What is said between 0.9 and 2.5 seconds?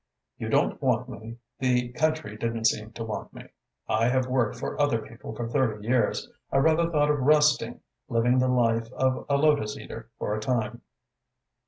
me, the country